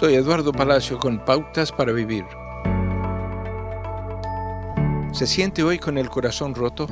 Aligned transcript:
Soy 0.00 0.14
Eduardo 0.14 0.50
Palacio 0.50 0.98
con 0.98 1.22
Pautas 1.26 1.72
para 1.72 1.92
Vivir. 1.92 2.24
¿Se 5.12 5.26
siente 5.26 5.62
hoy 5.62 5.78
con 5.78 5.98
el 5.98 6.08
corazón 6.08 6.54
roto? 6.54 6.86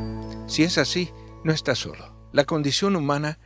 Si 0.47 0.63
es 0.63 0.77
así, 0.77 1.11
no 1.43 1.51
está 1.51 1.75
solo. 1.75 2.15
La 2.33 2.45
condición 2.45 2.97
humana 2.97 3.39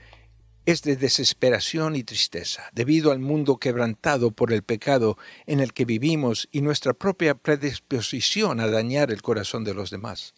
es 0.66 0.82
de 0.82 0.96
desesperación 0.96 1.94
y 1.94 2.02
tristeza, 2.02 2.70
debido 2.72 3.12
al 3.12 3.20
mundo 3.20 3.58
quebrantado 3.58 4.32
por 4.32 4.52
el 4.52 4.64
pecado 4.64 5.16
en 5.46 5.60
el 5.60 5.72
que 5.72 5.84
vivimos 5.84 6.48
y 6.50 6.60
nuestra 6.60 6.92
propia 6.92 7.36
predisposición 7.36 8.58
a 8.58 8.66
dañar 8.66 9.12
el 9.12 9.22
corazón 9.22 9.62
de 9.62 9.74
los 9.74 9.90
demás 9.90 10.34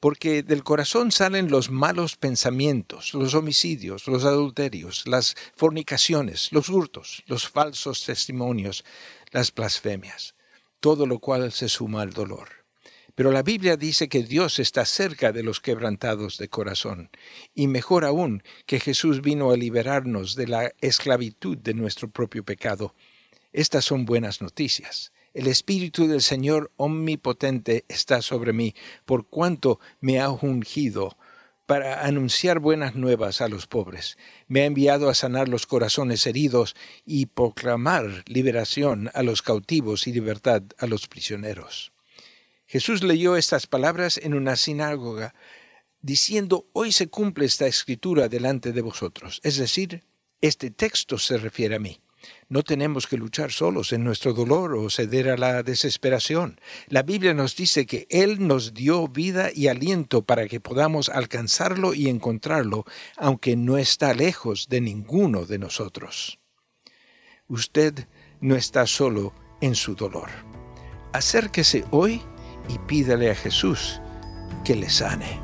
porque 0.00 0.42
del 0.42 0.62
corazón 0.62 1.12
salen 1.12 1.50
los 1.50 1.70
malos 1.70 2.16
pensamientos, 2.16 3.14
los 3.14 3.34
homicidios, 3.34 4.06
los 4.06 4.24
adulterios, 4.24 5.06
las 5.06 5.34
fornicaciones, 5.56 6.50
los 6.52 6.68
hurtos, 6.68 7.22
los 7.26 7.48
falsos 7.48 8.04
testimonios, 8.04 8.84
las 9.30 9.52
blasfemias, 9.54 10.34
todo 10.80 11.06
lo 11.06 11.18
cual 11.18 11.52
se 11.52 11.68
suma 11.68 12.02
al 12.02 12.12
dolor. 12.12 12.64
Pero 13.14 13.30
la 13.30 13.42
Biblia 13.42 13.76
dice 13.76 14.08
que 14.08 14.24
Dios 14.24 14.58
está 14.58 14.84
cerca 14.84 15.30
de 15.30 15.44
los 15.44 15.60
quebrantados 15.60 16.36
de 16.36 16.48
corazón, 16.48 17.10
y 17.54 17.68
mejor 17.68 18.04
aún 18.04 18.42
que 18.66 18.80
Jesús 18.80 19.22
vino 19.22 19.52
a 19.52 19.56
liberarnos 19.56 20.34
de 20.34 20.48
la 20.48 20.72
esclavitud 20.80 21.56
de 21.56 21.74
nuestro 21.74 22.10
propio 22.10 22.44
pecado. 22.44 22.94
Estas 23.52 23.84
son 23.84 24.04
buenas 24.04 24.42
noticias. 24.42 25.12
El 25.34 25.48
Espíritu 25.48 26.06
del 26.06 26.22
Señor 26.22 26.70
Omnipotente 26.76 27.84
está 27.88 28.22
sobre 28.22 28.52
mí, 28.52 28.72
por 29.04 29.26
cuanto 29.26 29.80
me 30.00 30.20
ha 30.20 30.30
ungido 30.30 31.18
para 31.66 32.06
anunciar 32.06 32.60
buenas 32.60 32.94
nuevas 32.94 33.40
a 33.40 33.48
los 33.48 33.66
pobres. 33.66 34.16
Me 34.46 34.60
ha 34.60 34.66
enviado 34.66 35.08
a 35.08 35.14
sanar 35.14 35.48
los 35.48 35.66
corazones 35.66 36.24
heridos 36.28 36.76
y 37.04 37.26
proclamar 37.26 38.22
liberación 38.26 39.10
a 39.12 39.24
los 39.24 39.42
cautivos 39.42 40.06
y 40.06 40.12
libertad 40.12 40.62
a 40.78 40.86
los 40.86 41.08
prisioneros. 41.08 41.90
Jesús 42.66 43.02
leyó 43.02 43.36
estas 43.36 43.66
palabras 43.66 44.18
en 44.22 44.34
una 44.34 44.54
sinagoga, 44.54 45.34
diciendo, 46.00 46.68
Hoy 46.72 46.92
se 46.92 47.08
cumple 47.08 47.46
esta 47.46 47.66
escritura 47.66 48.28
delante 48.28 48.70
de 48.70 48.82
vosotros. 48.82 49.40
Es 49.42 49.56
decir, 49.56 50.04
este 50.40 50.70
texto 50.70 51.18
se 51.18 51.38
refiere 51.38 51.74
a 51.74 51.80
mí. 51.80 52.03
No 52.48 52.62
tenemos 52.62 53.06
que 53.06 53.16
luchar 53.16 53.52
solos 53.52 53.92
en 53.92 54.04
nuestro 54.04 54.32
dolor 54.32 54.74
o 54.74 54.90
ceder 54.90 55.28
a 55.28 55.36
la 55.36 55.62
desesperación. 55.62 56.60
La 56.88 57.02
Biblia 57.02 57.34
nos 57.34 57.56
dice 57.56 57.86
que 57.86 58.06
Él 58.10 58.46
nos 58.46 58.74
dio 58.74 59.08
vida 59.08 59.50
y 59.54 59.68
aliento 59.68 60.22
para 60.22 60.46
que 60.48 60.60
podamos 60.60 61.08
alcanzarlo 61.08 61.94
y 61.94 62.08
encontrarlo, 62.08 62.84
aunque 63.16 63.56
no 63.56 63.78
está 63.78 64.14
lejos 64.14 64.68
de 64.68 64.80
ninguno 64.80 65.46
de 65.46 65.58
nosotros. 65.58 66.38
Usted 67.48 68.08
no 68.40 68.56
está 68.56 68.86
solo 68.86 69.34
en 69.60 69.74
su 69.74 69.94
dolor. 69.94 70.30
Acérquese 71.12 71.84
hoy 71.90 72.22
y 72.68 72.78
pídale 72.78 73.30
a 73.30 73.34
Jesús 73.34 74.00
que 74.64 74.74
le 74.74 74.88
sane. 74.88 75.43